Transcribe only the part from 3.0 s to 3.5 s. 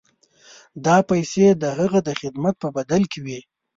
کې وې.